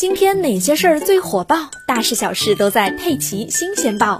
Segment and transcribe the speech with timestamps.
[0.00, 1.70] 今天哪些事儿最火爆？
[1.86, 4.18] 大事小事都在《佩奇新鲜报》。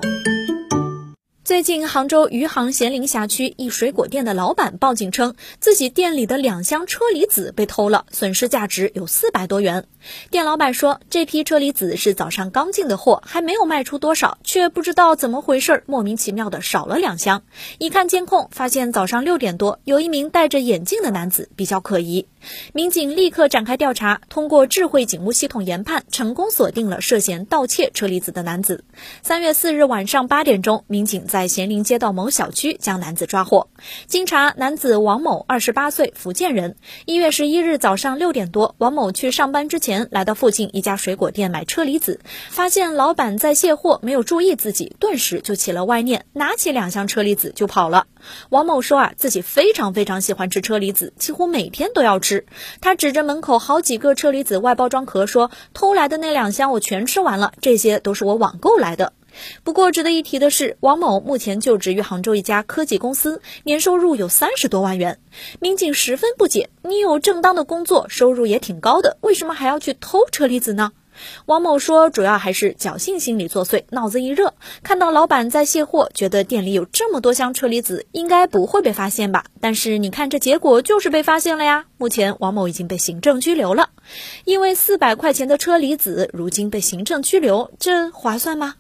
[1.43, 9.87] 最近，杭州余杭咸宁辖区一水果店的老板报警称，自己店里的两箱车厘子被偷了，损失价值有四百多元。
[10.31, 17.43] 店老板说，这批车厘子是早上刚进的货，还没有卖出多少，却不知道怎么回事，莫名其妙的少了两箱。
[17.79, 22.27] 一看监控，发现早上六点多，有一名戴着眼镜的男子比较可疑。
[22.73, 28.85] 民警立刻展开调查，通过智慧警务系统研判，成功锁定了涉嫌盗窃车厘子的男子。
[29.23, 33.69] 三月四日晚上八点钟，民警在咸宁街道某小区将男子抓获。
[34.07, 36.77] 经查，男子王某，二十八岁，福建人。
[37.05, 48.07] 一月十一日早上六点多，王某去上班之前，来到附近一家水果店买车厘子，发现老板在卸货，没有注意自己，顿时就起了歪念，拿起两箱车厘子就跑了。
[48.49, 52.30] 王某说啊，自己非常非常喜欢吃车厘子，几乎每天都要吃。
[52.81, 59.13] 他指着门口好几个车厘子外包装壳说：“偷来的那两箱我全吃完了，这些都是我网购来的。”
[59.63, 65.21] 不过值得一提的是，王某目前就职于杭州一家科技公司，年收入有三十多万元。
[65.61, 70.93] 民警十分不解：“你有正当的工作，收入也挺高的，为什么还要去偷车厘子呢？”
[71.47, 79.45] 王某说，主要还是侥幸心理作祟，脑子一热，看到老板在卸货，觉得店里有这么多箱车厘子，应该不会被发现吧？
[79.61, 81.87] 但是你看这结果，就是被发现了呀！
[81.99, 83.91] 目前王某已经被行政拘留了，
[84.45, 88.77] 因为四百块钱的车厘子，如今被行政拘留，这划算吗？